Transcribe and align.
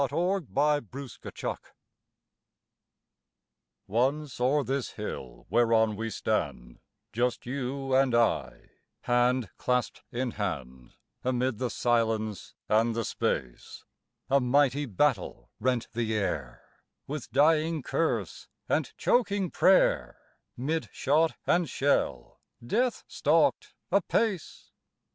ON 0.01 0.37
A 0.41 0.81
BATTLE 0.81 1.07
FIELD 1.31 1.57
Once 3.85 4.39
o'er 4.41 4.63
this 4.63 4.89
hill 4.93 5.45
whereon 5.47 5.95
we 5.95 6.09
stand, 6.09 6.79
Just 7.13 7.45
you 7.45 7.93
and 7.93 8.15
I, 8.15 8.71
hand 9.01 9.51
clasp'd 9.59 10.01
in 10.11 10.31
hand 10.31 10.95
Amid 11.23 11.59
the 11.59 11.69
silence, 11.69 12.55
and 12.67 12.95
the 12.95 13.05
space, 13.05 13.85
A 14.27 14.39
mighty 14.39 14.87
battle 14.87 15.51
rent 15.59 15.87
the 15.93 16.15
air, 16.17 16.63
With 17.05 17.29
dying 17.31 17.83
curse 17.83 18.47
and 18.67 18.91
choking 18.97 19.51
prayer; 19.51 20.17
'Mid 20.57 20.89
shot 20.91 21.35
and 21.45 21.69
shell 21.69 22.39
death 22.65 23.03
stalked 23.07 23.75
apace. 23.91 24.71